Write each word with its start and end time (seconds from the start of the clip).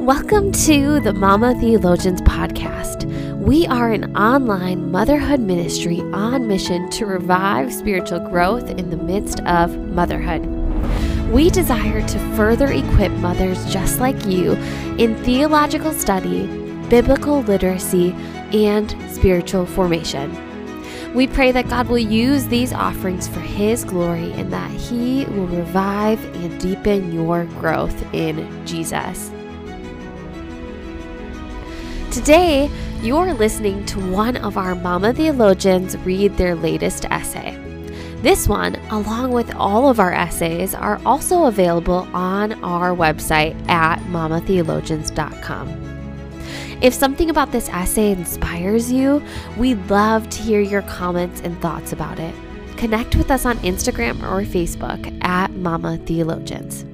Welcome 0.00 0.52
to 0.52 0.98
the 1.00 1.12
Mama 1.12 1.54
Theologians 1.60 2.22
podcast. 2.22 3.04
We 3.36 3.66
are 3.66 3.92
an 3.92 4.16
online 4.16 4.90
motherhood 4.90 5.40
ministry 5.40 6.00
on 6.14 6.48
mission 6.48 6.88
to 6.92 7.04
revive 7.04 7.70
spiritual 7.70 8.20
growth 8.20 8.70
in 8.70 8.88
the 8.88 8.96
midst 8.96 9.40
of 9.40 9.76
motherhood. 9.76 10.46
We 11.30 11.50
desire 11.50 12.00
to 12.00 12.18
further 12.34 12.72
equip 12.72 13.12
mothers 13.12 13.70
just 13.70 14.00
like 14.00 14.24
you 14.24 14.52
in 14.96 15.22
theological 15.22 15.92
study, 15.92 16.46
biblical 16.88 17.42
literacy, 17.42 18.12
and 18.54 18.96
spiritual 19.12 19.66
formation. 19.66 20.34
We 21.12 21.26
pray 21.26 21.52
that 21.52 21.68
God 21.68 21.88
will 21.88 21.98
use 21.98 22.46
these 22.46 22.72
offerings 22.72 23.28
for 23.28 23.40
His 23.40 23.84
glory 23.84 24.32
and 24.32 24.50
that 24.50 24.70
He 24.70 25.26
will 25.26 25.46
revive 25.46 26.24
and 26.36 26.58
deepen 26.58 27.12
your 27.12 27.44
growth 27.44 28.02
in 28.14 28.66
Jesus. 28.66 29.30
Today, 32.10 32.68
you're 33.02 33.32
listening 33.34 33.86
to 33.86 34.00
one 34.10 34.36
of 34.38 34.56
our 34.56 34.74
Mama 34.74 35.12
Theologians 35.12 35.96
read 35.98 36.36
their 36.36 36.56
latest 36.56 37.04
essay. 37.04 37.56
This 38.16 38.48
one, 38.48 38.74
along 38.90 39.30
with 39.30 39.54
all 39.54 39.88
of 39.88 40.00
our 40.00 40.12
essays, 40.12 40.74
are 40.74 41.00
also 41.06 41.44
available 41.44 42.08
on 42.12 42.64
our 42.64 42.90
website 42.96 43.54
at 43.68 44.00
mamatheologians.com. 44.06 45.68
If 46.82 46.94
something 46.94 47.30
about 47.30 47.52
this 47.52 47.68
essay 47.68 48.10
inspires 48.10 48.90
you, 48.90 49.22
we'd 49.56 49.88
love 49.88 50.28
to 50.30 50.42
hear 50.42 50.60
your 50.60 50.82
comments 50.82 51.42
and 51.42 51.56
thoughts 51.62 51.92
about 51.92 52.18
it. 52.18 52.34
Connect 52.76 53.14
with 53.14 53.30
us 53.30 53.46
on 53.46 53.56
Instagram 53.58 54.20
or 54.24 54.42
Facebook 54.42 55.24
at 55.24 55.52
Mama 55.52 55.98
Theologians. 55.98 56.84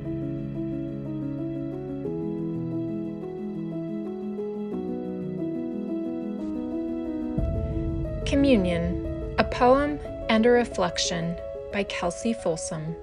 Communion, 8.27 9.37
a 9.39 9.45
poem 9.45 10.01
and 10.29 10.45
a 10.45 10.51
reflection 10.51 11.37
by 11.73 11.85
Kelsey 11.85 12.33
Folsom. 12.33 12.97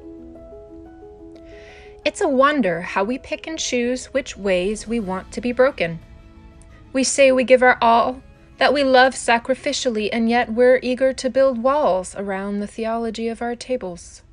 It's 2.03 2.19
a 2.19 2.27
wonder 2.27 2.81
how 2.81 3.05
we 3.05 3.17
pick 3.17 3.47
and 3.47 3.57
choose 3.57 4.07
which 4.07 4.35
ways 4.35 4.85
we 4.85 4.99
want 4.99 5.31
to 5.31 5.39
be 5.39 5.53
broken. 5.53 5.99
We 6.91 7.05
say 7.05 7.31
we 7.31 7.45
give 7.45 7.63
our 7.63 7.77
all, 7.81 8.21
that 8.57 8.73
we 8.73 8.83
love 8.83 9.13
sacrificially, 9.13 10.09
and 10.11 10.27
yet 10.29 10.51
we're 10.51 10.81
eager 10.83 11.13
to 11.13 11.29
build 11.29 11.63
walls 11.63 12.13
around 12.17 12.59
the 12.59 12.67
theology 12.67 13.29
of 13.29 13.41
our 13.41 13.55
tables. 13.55 14.23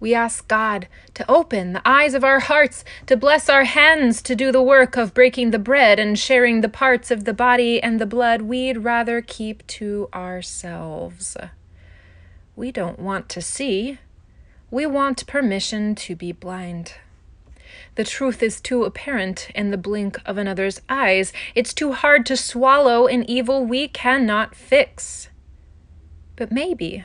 We 0.00 0.14
ask 0.14 0.46
God 0.48 0.88
to 1.14 1.30
open 1.30 1.72
the 1.72 1.88
eyes 1.88 2.14
of 2.14 2.24
our 2.24 2.40
hearts, 2.40 2.84
to 3.06 3.16
bless 3.16 3.48
our 3.48 3.64
hands 3.64 4.20
to 4.22 4.34
do 4.34 4.52
the 4.52 4.62
work 4.62 4.96
of 4.96 5.14
breaking 5.14 5.50
the 5.50 5.58
bread 5.58 5.98
and 5.98 6.18
sharing 6.18 6.60
the 6.60 6.68
parts 6.68 7.10
of 7.10 7.24
the 7.24 7.32
body 7.32 7.82
and 7.82 8.00
the 8.00 8.06
blood 8.06 8.42
we'd 8.42 8.78
rather 8.78 9.22
keep 9.22 9.66
to 9.68 10.08
ourselves. 10.12 11.36
We 12.56 12.70
don't 12.70 12.98
want 12.98 13.28
to 13.30 13.40
see, 13.40 13.98
we 14.70 14.86
want 14.86 15.26
permission 15.26 15.94
to 15.94 16.16
be 16.16 16.32
blind. 16.32 16.94
The 17.94 18.04
truth 18.04 18.42
is 18.42 18.60
too 18.60 18.84
apparent 18.84 19.50
in 19.54 19.70
the 19.70 19.76
blink 19.76 20.18
of 20.26 20.36
another's 20.36 20.80
eyes. 20.88 21.32
It's 21.54 21.72
too 21.72 21.92
hard 21.92 22.26
to 22.26 22.36
swallow 22.36 23.06
an 23.06 23.28
evil 23.30 23.64
we 23.64 23.88
cannot 23.88 24.54
fix. 24.54 25.28
But 26.36 26.50
maybe, 26.50 27.04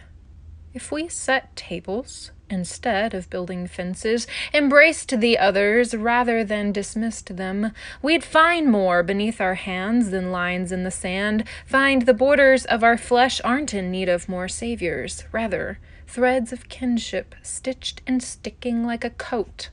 if 0.74 0.92
we 0.92 1.08
set 1.08 1.56
tables 1.56 2.32
instead 2.50 3.14
of 3.14 3.30
building 3.30 3.68
fences, 3.68 4.28
embraced 4.54 5.20
the 5.20 5.38
others 5.38 5.94
rather 5.94 6.44
than 6.44 6.72
dismissed 6.72 7.36
them, 7.38 7.72
we'd 8.02 8.24
find 8.24 8.68
more 8.68 9.04
beneath 9.04 9.40
our 9.40 9.56
hands 9.56 10.12
than 10.12 10.32
lines 10.32 10.72
in 10.72 10.84
the 10.84 10.92
sand, 10.92 11.44
find 11.66 12.04
the 12.04 12.14
borders 12.14 12.66
of 12.66 12.84
our 12.84 12.98
flesh 12.98 13.40
aren't 13.44 13.74
in 13.74 13.92
need 13.92 14.10
of 14.10 14.30
more 14.30 14.48
saviors, 14.48 15.24
rather, 15.32 15.80
threads 16.08 16.52
of 16.52 16.70
kinship 16.70 17.36
stitched 17.44 18.02
and 18.08 18.24
sticking 18.24 18.86
like 18.86 19.04
a 19.04 19.12
coat 19.12 19.70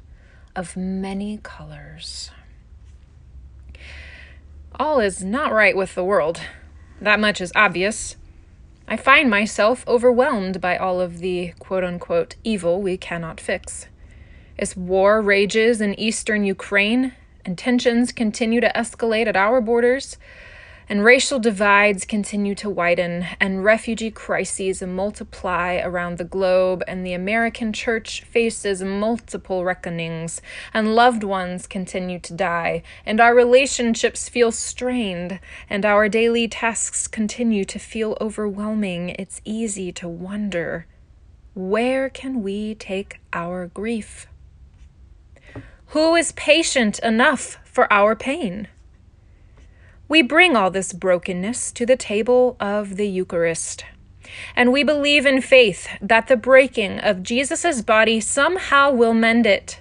of 0.54 0.76
many 0.76 1.38
colors. 1.42 2.30
All 4.78 5.00
is 5.00 5.24
not 5.24 5.52
right 5.52 5.76
with 5.76 5.94
the 5.94 6.04
world. 6.04 6.40
That 7.00 7.20
much 7.20 7.40
is 7.40 7.52
obvious. 7.54 8.16
I 8.88 8.96
find 8.96 9.28
myself 9.28 9.84
overwhelmed 9.88 10.60
by 10.60 10.76
all 10.76 11.00
of 11.00 11.18
the 11.18 11.52
quote 11.58 11.82
unquote 11.82 12.36
evil 12.44 12.80
we 12.80 12.96
cannot 12.96 13.40
fix. 13.40 13.88
As 14.58 14.76
war 14.76 15.20
rages 15.20 15.80
in 15.80 15.98
eastern 15.98 16.44
Ukraine 16.44 17.12
and 17.44 17.58
tensions 17.58 18.12
continue 18.12 18.60
to 18.60 18.72
escalate 18.76 19.26
at 19.26 19.36
our 19.36 19.60
borders, 19.60 20.18
and 20.88 21.04
racial 21.04 21.38
divides 21.38 22.04
continue 22.04 22.54
to 22.54 22.70
widen, 22.70 23.26
and 23.40 23.64
refugee 23.64 24.10
crises 24.10 24.82
multiply 24.82 25.76
around 25.76 26.18
the 26.18 26.24
globe, 26.24 26.82
and 26.86 27.04
the 27.04 27.12
American 27.12 27.72
church 27.72 28.22
faces 28.22 28.82
multiple 28.82 29.64
reckonings, 29.64 30.40
and 30.72 30.94
loved 30.94 31.24
ones 31.24 31.66
continue 31.66 32.18
to 32.20 32.32
die, 32.32 32.82
and 33.04 33.20
our 33.20 33.34
relationships 33.34 34.28
feel 34.28 34.52
strained, 34.52 35.40
and 35.68 35.84
our 35.84 36.08
daily 36.08 36.46
tasks 36.46 37.08
continue 37.08 37.64
to 37.64 37.78
feel 37.78 38.16
overwhelming, 38.20 39.10
it's 39.18 39.40
easy 39.44 39.90
to 39.90 40.08
wonder 40.08 40.86
where 41.54 42.10
can 42.10 42.42
we 42.42 42.74
take 42.74 43.18
our 43.32 43.66
grief? 43.68 44.26
Who 45.86 46.14
is 46.14 46.32
patient 46.32 46.98
enough 46.98 47.56
for 47.64 47.90
our 47.90 48.14
pain? 48.14 48.68
We 50.08 50.22
bring 50.22 50.54
all 50.54 50.70
this 50.70 50.92
brokenness 50.92 51.72
to 51.72 51.84
the 51.84 51.96
table 51.96 52.56
of 52.60 52.96
the 52.96 53.08
Eucharist. 53.08 53.84
And 54.54 54.72
we 54.72 54.84
believe 54.84 55.26
in 55.26 55.40
faith 55.40 55.88
that 56.00 56.28
the 56.28 56.36
breaking 56.36 57.00
of 57.00 57.24
Jesus' 57.24 57.82
body 57.82 58.20
somehow 58.20 58.92
will 58.92 59.14
mend 59.14 59.46
it, 59.46 59.80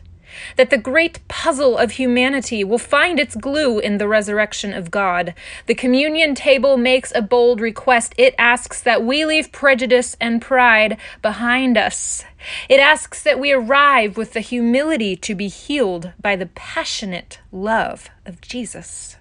that 0.56 0.72
the 0.72 0.80
great 0.80 1.26
puzzle 1.28 1.78
of 1.78 1.92
humanity 1.92 2.64
will 2.64 2.80
find 2.80 3.20
its 3.20 3.36
glue 3.36 3.78
in 3.78 4.00
the 4.00 4.08
resurrection 4.08 4.74
of 4.74 4.90
God. 4.90 5.36
The 5.68 5.76
communion 5.76 6.34
table 6.34 6.76
makes 6.76 7.12
a 7.14 7.22
bold 7.22 7.62
request. 7.62 8.16
It 8.18 8.34
asks 8.40 8.82
that 8.82 9.04
we 9.04 9.26
leave 9.26 9.52
prejudice 9.52 10.18
and 10.20 10.42
pride 10.42 10.98
behind 11.22 11.78
us. 11.78 12.26
It 12.68 12.80
asks 12.80 13.22
that 13.22 13.40
we 13.40 13.52
arrive 13.52 14.18
with 14.18 14.34
the 14.34 14.40
humility 14.40 15.16
to 15.18 15.36
be 15.36 15.50
healed 15.50 16.14
by 16.20 16.36
the 16.36 16.48
passionate 16.48 17.40
love 17.52 18.10
of 18.26 18.42
Jesus. 18.42 19.18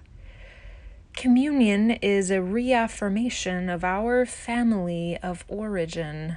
Communion 1.15 1.91
is 1.91 2.29
a 2.29 2.41
reaffirmation 2.41 3.69
of 3.69 3.85
our 3.85 4.25
family 4.25 5.17
of 5.23 5.45
origin. 5.47 6.35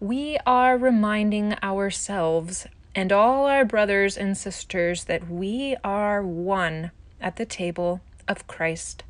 We 0.00 0.38
are 0.46 0.78
reminding 0.78 1.54
ourselves 1.62 2.66
and 2.94 3.12
all 3.12 3.44
our 3.44 3.66
brothers 3.66 4.16
and 4.16 4.36
sisters 4.36 5.04
that 5.04 5.28
we 5.28 5.76
are 5.84 6.22
one 6.22 6.90
at 7.20 7.36
the 7.36 7.44
table 7.44 8.00
of 8.26 8.46
Christ. 8.46 9.04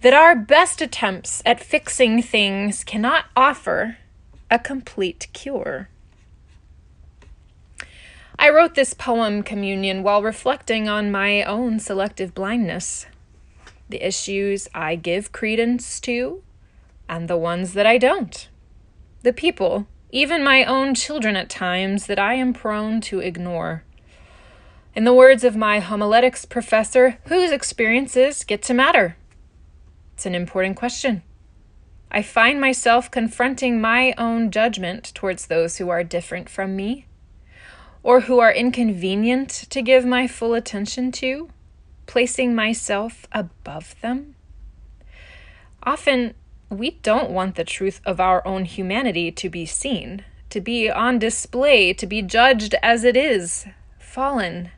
That 0.00 0.12
our 0.12 0.34
best 0.34 0.82
attempts 0.82 1.40
at 1.46 1.62
fixing 1.62 2.22
things 2.22 2.82
cannot 2.82 3.26
offer 3.36 3.98
a 4.50 4.58
complete 4.58 5.28
cure. 5.32 5.88
I 8.36 8.50
wrote 8.50 8.74
this 8.74 8.94
poem, 8.94 9.44
Communion, 9.44 10.02
while 10.02 10.24
reflecting 10.24 10.88
on 10.88 11.12
my 11.12 11.44
own 11.44 11.78
selective 11.78 12.34
blindness 12.34 13.06
the 13.94 14.04
issues 14.04 14.66
I 14.74 14.96
give 14.96 15.30
credence 15.30 16.00
to, 16.00 16.42
and 17.08 17.28
the 17.28 17.36
ones 17.36 17.74
that 17.74 17.86
I 17.86 17.96
don't. 17.96 18.48
The 19.22 19.32
people, 19.32 19.86
even 20.10 20.42
my 20.42 20.64
own 20.64 20.96
children 20.96 21.36
at 21.36 21.48
times, 21.48 22.06
that 22.06 22.18
I 22.18 22.34
am 22.34 22.52
prone 22.52 23.00
to 23.02 23.20
ignore. 23.20 23.84
In 24.96 25.04
the 25.04 25.14
words 25.14 25.44
of 25.44 25.54
my 25.54 25.78
homiletics 25.78 26.44
professor, 26.44 27.18
whose 27.26 27.52
experiences 27.52 28.42
get 28.42 28.62
to 28.64 28.74
matter? 28.74 29.16
It's 30.14 30.26
an 30.26 30.34
important 30.34 30.74
question. 30.74 31.22
I 32.10 32.20
find 32.22 32.60
myself 32.60 33.12
confronting 33.12 33.80
my 33.80 34.12
own 34.18 34.50
judgment 34.50 35.12
towards 35.14 35.46
those 35.46 35.76
who 35.76 35.88
are 35.88 36.02
different 36.02 36.48
from 36.48 36.74
me, 36.74 37.06
or 38.02 38.22
who 38.22 38.40
are 38.40 38.52
inconvenient 38.52 39.50
to 39.70 39.82
give 39.82 40.04
my 40.04 40.26
full 40.26 40.52
attention 40.52 41.12
to 41.12 41.48
placing 42.06 42.54
myself 42.54 43.26
above 43.32 43.94
them? 44.00 44.34
Often, 45.82 46.34
we 46.70 46.92
don't 47.02 47.30
want 47.30 47.56
the 47.56 47.64
truth 47.64 48.00
of 48.04 48.20
our 48.20 48.46
own 48.46 48.64
humanity 48.64 49.30
to 49.32 49.48
be 49.50 49.66
seen, 49.66 50.24
to 50.50 50.60
be 50.60 50.90
on 50.90 51.18
display, 51.18 51.92
to 51.92 52.06
be 52.06 52.22
judged 52.22 52.74
as 52.82 53.04
it 53.04 53.16
is, 53.16 53.66
fallen. 53.98 54.70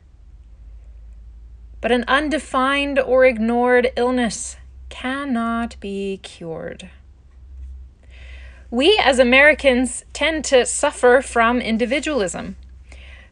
But 1.79 1.91
an 1.91 2.03
undefined 2.07 2.99
or 2.99 3.25
ignored 3.25 3.91
illness 3.95 4.57
cannot 4.89 5.79
be 5.79 6.19
cured. 6.23 6.89
We 8.69 8.99
as 9.01 9.19
Americans 9.19 10.03
tend 10.11 10.43
to 10.45 10.65
suffer 10.65 11.21
from 11.21 11.61
individualism 11.61 12.57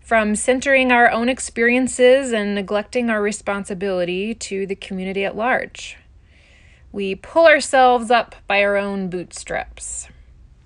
from 0.06 0.36
centering 0.36 0.92
our 0.92 1.10
own 1.10 1.28
experiences 1.28 2.32
and 2.32 2.54
neglecting 2.54 3.10
our 3.10 3.24
responsibility 3.24 4.36
to 4.36 4.68
the 4.68 4.76
community 4.76 5.26
at 5.26 5.36
large. 5.36 5.98
We 6.92 7.16
pull 7.16 7.48
ourselves 7.48 8.12
up 8.12 8.36
by 8.46 8.64
our 8.64 8.78
own 8.78 9.10
bootstraps. 9.10 10.08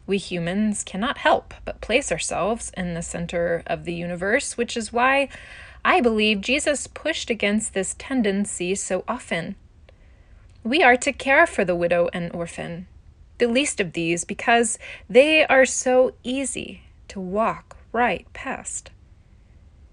We 0.06 0.18
humans 0.18 0.84
cannot 0.84 1.20
help 1.20 1.54
but 1.64 1.80
place 1.80 2.12
ourselves 2.12 2.74
in 2.76 2.96
the 2.96 3.02
center 3.02 3.64
of 3.66 3.86
the 3.86 3.94
universe, 3.94 4.58
which 4.58 4.76
is 4.76 4.92
why 4.92 5.30
I 5.86 6.02
believe 6.02 6.42
Jesus 6.42 6.88
pushed 6.88 7.30
against 7.30 7.74
this 7.74 7.96
tendency 7.98 8.76
so 8.76 9.06
often. 9.08 9.56
We 10.66 10.84
are 10.84 10.98
to 10.98 11.14
care 11.14 11.48
for 11.48 11.64
the 11.64 11.78
widow 11.78 12.10
and 12.12 12.30
orphan, 12.34 12.88
the 13.38 13.48
least 13.48 13.80
of 13.80 13.94
these, 13.94 14.26
because 14.26 14.78
they 15.10 15.46
are 15.46 15.66
so 15.66 16.14
easy 16.24 16.82
to 17.08 17.22
walk 17.22 17.78
right 17.94 18.28
past. 18.34 18.92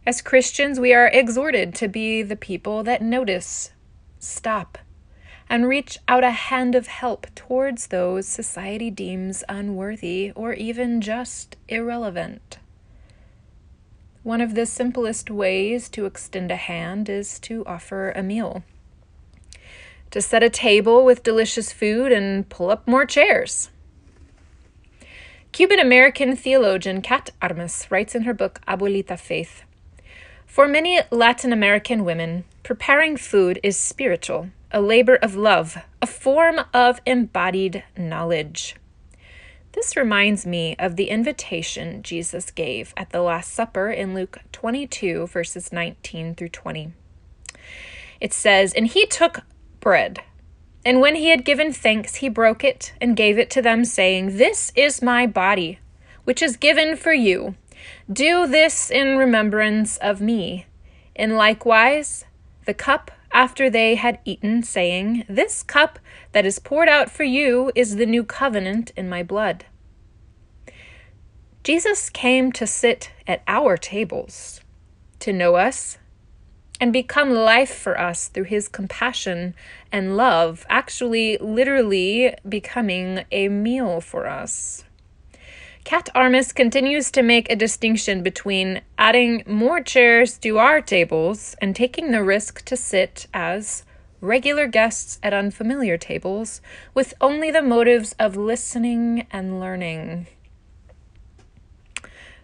As 0.06 0.22
Christians, 0.22 0.78
we 0.78 0.94
are 0.94 1.08
exhorted 1.08 1.74
to 1.74 1.88
be 1.88 2.22
the 2.22 2.36
people 2.36 2.84
that 2.84 3.02
notice, 3.02 3.72
stop, 4.20 4.78
and 5.50 5.66
reach 5.66 5.98
out 6.06 6.22
a 6.22 6.30
hand 6.30 6.76
of 6.76 6.86
help 6.86 7.26
towards 7.34 7.88
those 7.88 8.28
society 8.28 8.88
deems 8.88 9.42
unworthy 9.48 10.30
or 10.36 10.52
even 10.52 11.00
just 11.00 11.56
irrelevant. 11.66 12.58
One 14.22 14.40
of 14.40 14.54
the 14.54 14.64
simplest 14.64 15.28
ways 15.28 15.88
to 15.88 16.06
extend 16.06 16.52
a 16.52 16.56
hand 16.56 17.08
is 17.08 17.40
to 17.40 17.64
offer 17.66 18.12
a 18.12 18.22
meal, 18.22 18.62
to 20.12 20.22
set 20.22 20.44
a 20.44 20.48
table 20.48 21.04
with 21.04 21.24
delicious 21.24 21.72
food 21.72 22.12
and 22.12 22.48
pull 22.48 22.70
up 22.70 22.86
more 22.86 23.06
chairs. 23.06 23.70
Cuban 25.50 25.80
American 25.80 26.36
theologian 26.36 27.02
Kat 27.02 27.30
Armas 27.42 27.90
writes 27.90 28.14
in 28.14 28.22
her 28.22 28.34
book 28.34 28.60
Abuelita 28.68 29.18
Faith 29.18 29.64
for 30.56 30.66
many 30.66 30.98
Latin 31.10 31.52
American 31.52 32.02
women, 32.02 32.42
preparing 32.62 33.18
food 33.18 33.60
is 33.62 33.76
spiritual, 33.76 34.48
a 34.72 34.80
labor 34.80 35.16
of 35.16 35.36
love, 35.36 35.76
a 36.00 36.06
form 36.06 36.58
of 36.72 36.98
embodied 37.04 37.84
knowledge. 37.94 38.74
This 39.72 39.98
reminds 39.98 40.46
me 40.46 40.74
of 40.78 40.96
the 40.96 41.10
invitation 41.10 42.02
Jesus 42.02 42.50
gave 42.50 42.94
at 42.96 43.10
the 43.10 43.20
Last 43.20 43.52
Supper 43.52 43.90
in 43.90 44.14
Luke 44.14 44.38
22, 44.52 45.26
verses 45.26 45.74
19 45.74 46.34
through 46.34 46.48
20. 46.48 46.94
It 48.18 48.32
says, 48.32 48.72
And 48.72 48.86
he 48.86 49.04
took 49.04 49.42
bread, 49.80 50.20
and 50.86 51.02
when 51.02 51.16
he 51.16 51.28
had 51.28 51.44
given 51.44 51.70
thanks, 51.70 52.14
he 52.14 52.30
broke 52.30 52.64
it 52.64 52.94
and 52.98 53.14
gave 53.14 53.38
it 53.38 53.50
to 53.50 53.60
them, 53.60 53.84
saying, 53.84 54.38
This 54.38 54.72
is 54.74 55.02
my 55.02 55.26
body, 55.26 55.80
which 56.24 56.40
is 56.40 56.56
given 56.56 56.96
for 56.96 57.12
you. 57.12 57.56
Do 58.12 58.46
this 58.46 58.90
in 58.90 59.16
remembrance 59.16 59.96
of 59.98 60.20
me. 60.20 60.66
And 61.14 61.36
likewise, 61.36 62.24
the 62.66 62.74
cup 62.74 63.10
after 63.32 63.68
they 63.68 63.96
had 63.96 64.18
eaten, 64.24 64.62
saying, 64.62 65.24
This 65.28 65.62
cup 65.62 65.98
that 66.32 66.46
is 66.46 66.58
poured 66.58 66.88
out 66.88 67.10
for 67.10 67.24
you 67.24 67.70
is 67.74 67.96
the 67.96 68.06
new 68.06 68.24
covenant 68.24 68.92
in 68.96 69.08
my 69.08 69.22
blood. 69.22 69.66
Jesus 71.62 72.08
came 72.08 72.52
to 72.52 72.66
sit 72.66 73.10
at 73.26 73.42
our 73.46 73.76
tables, 73.76 74.60
to 75.18 75.32
know 75.32 75.56
us, 75.56 75.98
and 76.80 76.92
become 76.92 77.30
life 77.30 77.74
for 77.74 78.00
us 78.00 78.28
through 78.28 78.44
his 78.44 78.68
compassion 78.68 79.54
and 79.90 80.16
love, 80.16 80.64
actually, 80.68 81.36
literally 81.38 82.34
becoming 82.48 83.24
a 83.30 83.48
meal 83.48 84.00
for 84.00 84.26
us. 84.26 84.84
Kat 85.86 86.08
Armas 86.16 86.52
continues 86.52 87.12
to 87.12 87.22
make 87.22 87.48
a 87.48 87.54
distinction 87.54 88.24
between 88.24 88.80
adding 88.98 89.44
more 89.46 89.80
chairs 89.80 90.36
to 90.38 90.58
our 90.58 90.80
tables 90.80 91.54
and 91.62 91.76
taking 91.76 92.10
the 92.10 92.24
risk 92.24 92.64
to 92.64 92.76
sit 92.76 93.28
as 93.32 93.84
regular 94.20 94.66
guests 94.66 95.20
at 95.22 95.32
unfamiliar 95.32 95.96
tables 95.96 96.60
with 96.92 97.14
only 97.20 97.52
the 97.52 97.62
motives 97.62 98.16
of 98.18 98.36
listening 98.36 99.28
and 99.30 99.60
learning. 99.60 100.26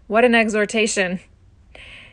What 0.06 0.24
an 0.24 0.36
exhortation! 0.36 1.18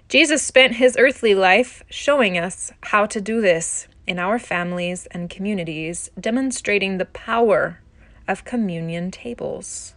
Jesus 0.07 0.41
spent 0.41 0.77
his 0.77 0.97
earthly 0.97 1.35
life 1.35 1.83
showing 1.91 2.39
us 2.39 2.71
how 2.85 3.05
to 3.05 3.21
do 3.21 3.39
this 3.39 3.87
in 4.07 4.17
our 4.17 4.39
families 4.39 5.05
and 5.11 5.29
communities, 5.29 6.09
demonstrating 6.19 6.97
the 6.97 7.05
power 7.05 7.81
of 8.27 8.45
communion 8.45 9.11
tables. 9.11 9.93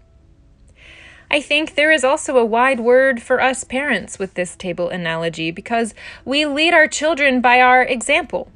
I 1.33 1.41
think 1.41 1.75
there 1.75 1.91
is 1.91 2.05
also 2.05 2.37
a 2.37 2.45
wide 2.45 2.79
word 2.79 3.23
for 3.23 3.41
us 3.41 3.65
parents 3.65 4.19
with 4.19 4.35
this 4.35 4.55
table 4.55 4.91
analogy 4.91 5.51
because 5.51 5.95
we 6.27 6.45
lead 6.45 6.75
our 6.75 6.87
children 6.87 7.41
by 7.41 7.59
our 7.63 7.83
example, 7.83 8.53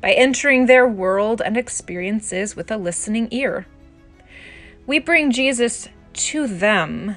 by 0.00 0.10
entering 0.10 0.66
their 0.66 0.88
world 0.88 1.40
and 1.40 1.56
experiences 1.56 2.56
with 2.56 2.68
a 2.72 2.76
listening 2.76 3.28
ear. 3.30 3.68
We 4.88 4.98
bring 4.98 5.30
Jesus 5.30 5.88
to 6.14 6.48
them, 6.48 7.16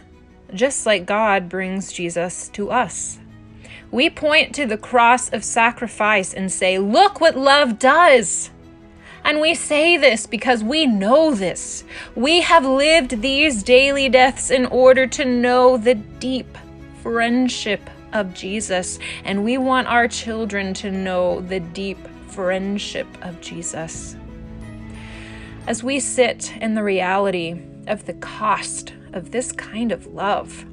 just 0.54 0.86
like 0.86 1.08
God 1.08 1.50
brings 1.50 1.92
Jesus 1.92 2.48
to 2.50 2.70
us. 2.70 3.20
We 3.90 4.12
point 4.12 4.54
to 4.56 4.68
the 4.68 4.78
cross 4.78 5.34
of 5.34 5.44
sacrifice 5.44 6.36
and 6.36 6.52
say, 6.52 6.78
Look 6.78 7.20
what 7.20 7.36
love 7.36 7.80
does! 7.80 8.52
And 9.30 9.42
we 9.42 9.54
say 9.54 9.96
this 9.96 10.26
because 10.26 10.64
we 10.64 10.88
know 10.88 11.36
this. 11.36 11.84
We 12.16 12.42
have 12.42 12.66
lived 12.66 13.22
these 13.22 13.62
daily 13.62 14.10
deaths 14.10 14.50
in 14.50 14.66
order 14.66 15.06
to 15.06 15.24
know 15.24 15.78
the 15.78 15.94
deep 15.94 16.58
friendship 17.04 17.92
of 18.12 18.34
Jesus. 18.34 18.98
And 19.24 19.44
we 19.44 19.60
want 19.60 19.88
our 19.88 20.08
children 20.08 20.74
to 20.74 20.90
know 20.90 21.42
the 21.42 21.60
deep 21.60 22.00
friendship 22.30 23.06
of 23.22 23.40
Jesus. 23.40 24.16
As 25.68 25.84
we 25.84 26.00
sit 26.00 26.52
in 26.58 26.74
the 26.74 26.82
reality 26.82 27.62
of 27.86 28.08
the 28.08 28.14
cost 28.14 28.94
of 29.14 29.30
this 29.30 29.52
kind 29.52 29.92
of 29.92 30.08
love, 30.08 30.66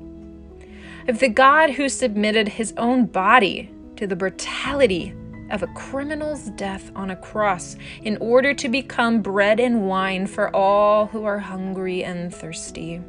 of 1.08 1.18
the 1.18 1.28
God 1.28 1.72
who 1.72 1.90
submitted 1.90 2.48
his 2.48 2.72
own 2.78 3.04
body 3.04 3.70
to 3.96 4.06
the 4.06 4.16
brutality 4.16 5.12
of 5.50 5.62
a 5.62 5.68
criminal's 5.68 6.50
death 6.50 6.90
on 6.94 7.10
a 7.10 7.16
cross 7.16 7.76
in 8.02 8.16
order 8.18 8.54
to 8.54 8.68
become 8.68 9.22
bread 9.22 9.60
and 9.60 9.88
wine 9.88 10.26
for 10.26 10.54
all 10.54 11.06
who 11.06 11.24
are 11.24 11.38
hungry 11.38 12.04
and 12.04 12.34
thirsty. 12.34 13.00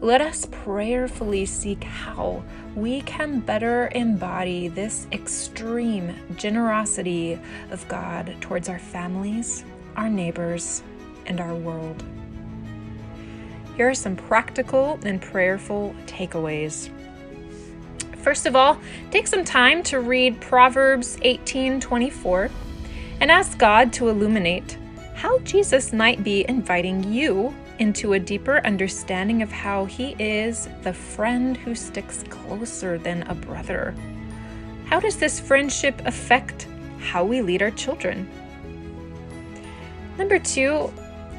Let 0.00 0.20
us 0.20 0.46
prayerfully 0.50 1.46
seek 1.46 1.84
how 1.84 2.44
we 2.74 3.00
can 3.02 3.40
better 3.40 3.90
embody 3.94 4.68
this 4.68 5.06
extreme 5.12 6.14
generosity 6.36 7.38
of 7.70 7.86
God 7.88 8.36
towards 8.40 8.68
our 8.68 8.78
families, 8.78 9.64
our 9.96 10.10
neighbors, 10.10 10.82
and 11.26 11.40
our 11.40 11.54
world. 11.54 12.02
Here 13.76 13.88
are 13.88 13.94
some 13.94 14.14
practical 14.14 14.98
and 15.04 15.20
prayerful 15.20 15.94
takeaways. 16.06 16.90
First 18.24 18.46
of 18.46 18.56
all, 18.56 18.78
take 19.10 19.26
some 19.26 19.44
time 19.44 19.82
to 19.82 20.00
read 20.00 20.40
Proverbs 20.40 21.18
18:24 21.20 22.50
and 23.20 23.30
ask 23.30 23.58
God 23.58 23.92
to 23.92 24.08
illuminate 24.08 24.78
how 25.14 25.40
Jesus 25.40 25.92
might 25.92 26.24
be 26.24 26.46
inviting 26.48 27.12
you 27.12 27.54
into 27.78 28.14
a 28.14 28.18
deeper 28.18 28.62
understanding 28.64 29.42
of 29.42 29.52
how 29.52 29.84
he 29.84 30.16
is 30.18 30.70
the 30.84 30.94
friend 30.94 31.58
who 31.58 31.74
sticks 31.74 32.24
closer 32.30 32.96
than 32.96 33.24
a 33.24 33.34
brother. 33.34 33.94
How 34.86 35.00
does 35.00 35.16
this 35.16 35.38
friendship 35.38 36.00
affect 36.06 36.66
how 37.00 37.26
we 37.26 37.42
lead 37.42 37.60
our 37.60 37.72
children? 37.72 38.26
Number 40.16 40.38
two, 40.38 40.90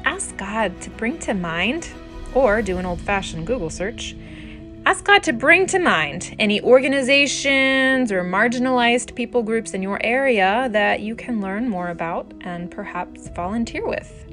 ask 0.04 0.36
God 0.36 0.80
to 0.82 0.90
bring 0.90 1.18
to 1.18 1.34
mind, 1.34 1.88
or 2.32 2.62
do 2.62 2.78
an 2.78 2.86
old 2.86 3.00
fashioned 3.00 3.44
Google 3.44 3.70
search, 3.70 4.14
Ask 4.86 5.04
God 5.04 5.24
to 5.24 5.32
bring 5.32 5.66
to 5.66 5.80
mind 5.80 6.36
any 6.38 6.62
organizations 6.62 8.12
or 8.12 8.22
marginalized 8.22 9.16
people 9.16 9.42
groups 9.42 9.74
in 9.74 9.82
your 9.82 9.98
area 10.06 10.68
that 10.70 11.00
you 11.00 11.16
can 11.16 11.40
learn 11.40 11.68
more 11.68 11.88
about 11.88 12.32
and 12.42 12.70
perhaps 12.70 13.28
volunteer 13.30 13.84
with. 13.84 14.24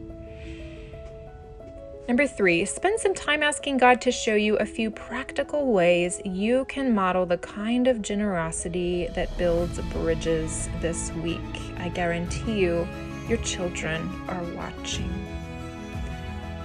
Number 2.08 2.28
three, 2.28 2.66
spend 2.66 3.00
some 3.00 3.16
time 3.16 3.42
asking 3.42 3.78
God 3.78 4.00
to 4.02 4.12
show 4.12 4.36
you 4.36 4.56
a 4.58 4.66
few 4.66 4.92
practical 4.92 5.74
ways 5.74 6.22
you 6.24 6.66
can 6.66 6.94
model 6.94 7.26
the 7.26 7.40
kind 7.40 7.88
of 7.88 8.04
generosity 8.04 9.08
that 9.16 9.36
builds 9.40 9.80
bridges 9.92 10.70
this 10.82 11.12
week. 11.14 11.40
I 11.78 11.90
guarantee 11.90 12.60
you, 12.60 12.88
your 13.28 13.40
children 13.40 14.08
are 14.28 14.44
watching. 14.54 15.12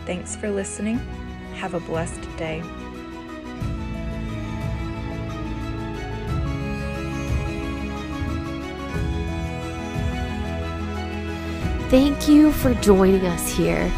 Thanks 0.04 0.36
for 0.36 0.50
listening. 0.50 0.98
Have 1.54 1.72
a 1.72 1.80
blessed 1.80 2.20
day. 2.36 2.62
Thank 11.90 12.28
you 12.28 12.52
for 12.52 12.74
joining 12.74 13.24
us 13.24 13.48
here. 13.48 13.90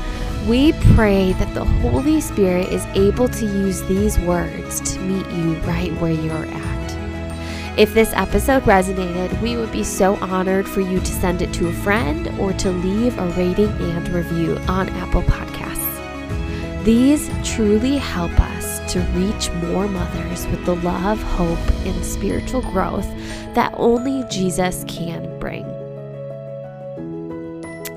We 0.47 0.75
pray 0.94 1.32
that 1.32 1.52
the 1.54 1.64
Holy 1.64 2.20
Spirit 2.20 2.68
is 2.68 2.87
able 2.94 3.28
to 3.28 3.44
use 3.44 3.82
these 3.82 4.16
words 4.20 4.80
to 4.92 5.00
meet 5.00 5.28
you 5.32 5.54
right 5.62 5.92
where 6.00 6.12
you're 6.12 6.47
at. 6.47 7.76
If 7.76 7.92
this 7.92 8.12
episode 8.12 8.62
resonated, 8.62 9.42
we 9.42 9.56
would 9.56 9.73
be 9.73 9.82
so 9.82 10.14
honored 10.18 10.68
for 10.68 10.80
you 10.80 11.00
to 11.00 11.06
send 11.06 11.42
it 11.42 11.52
to 11.54 11.66
a 11.66 11.73
friend 11.73 12.28
or 12.38 12.52
to 12.52 12.70
leave 12.70 13.18
a 13.18 13.26
rating 13.30 13.70
and 13.70 14.09
review 14.11 14.56
on 14.68 14.88
Apple 14.90 15.23
Podcasts. 15.23 16.85
These 16.85 17.28
truly 17.42 17.99
help 17.99 18.38
us 18.38 18.78
to 18.92 19.00
reach 19.16 19.50
more 19.64 19.88
mothers 19.88 20.47
with 20.47 20.64
the 20.64 20.76
love, 20.76 21.20
hope, 21.20 21.59
and 21.85 22.04
spiritual 22.04 22.62
growth 22.62 23.09
that 23.54 23.75
only 23.76 24.23
Jesus 24.30 24.85
can 24.87 25.40
bring. 25.40 25.79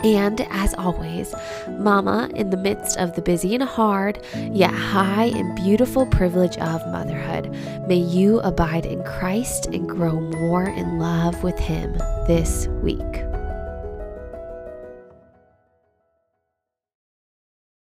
And 0.04 0.42
as 0.50 0.74
always, 0.74 1.34
Mama, 1.68 2.30
in 2.36 2.50
the 2.50 2.58
midst 2.58 2.98
of 2.98 3.16
the 3.16 3.22
busy 3.22 3.56
and 3.56 3.64
hard, 3.64 4.20
yet 4.52 4.74
high 4.74 5.26
and 5.26 5.56
beautiful 5.56 6.06
privilege 6.06 6.58
of 6.58 6.86
motherhood, 6.88 7.50
may 7.88 7.96
you 7.96 8.40
abide 8.42 8.86
in 8.86 9.04
Christ 9.04 9.68
and 9.68 9.88
grow 9.88 10.20
more 10.20 10.66
in 10.66 11.00
love 11.00 11.42
with 11.42 11.58
Him 11.58 11.94
this 12.28 12.68
week. 12.82 13.33